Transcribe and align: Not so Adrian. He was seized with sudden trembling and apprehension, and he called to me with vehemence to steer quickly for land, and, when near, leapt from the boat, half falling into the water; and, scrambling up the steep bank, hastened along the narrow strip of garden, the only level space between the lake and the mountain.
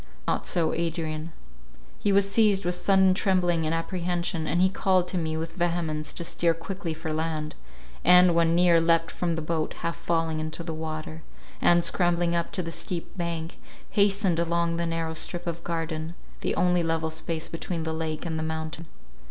Not 0.27 0.47
so 0.47 0.73
Adrian. 0.73 1.31
He 1.99 2.11
was 2.11 2.27
seized 2.27 2.65
with 2.65 2.73
sudden 2.73 3.13
trembling 3.13 3.67
and 3.67 3.75
apprehension, 3.75 4.47
and 4.47 4.59
he 4.59 4.67
called 4.67 5.07
to 5.09 5.17
me 5.19 5.37
with 5.37 5.53
vehemence 5.53 6.11
to 6.13 6.23
steer 6.23 6.55
quickly 6.55 6.91
for 6.95 7.13
land, 7.13 7.53
and, 8.03 8.33
when 8.33 8.55
near, 8.55 8.81
leapt 8.81 9.11
from 9.11 9.35
the 9.35 9.43
boat, 9.43 9.75
half 9.81 9.95
falling 9.95 10.39
into 10.39 10.63
the 10.63 10.73
water; 10.73 11.21
and, 11.61 11.85
scrambling 11.85 12.35
up 12.35 12.51
the 12.51 12.71
steep 12.71 13.15
bank, 13.15 13.59
hastened 13.91 14.39
along 14.39 14.77
the 14.77 14.87
narrow 14.87 15.13
strip 15.13 15.45
of 15.45 15.63
garden, 15.63 16.15
the 16.39 16.55
only 16.55 16.81
level 16.81 17.11
space 17.11 17.47
between 17.47 17.83
the 17.83 17.93
lake 17.93 18.25
and 18.25 18.39
the 18.39 18.41
mountain. 18.41 18.87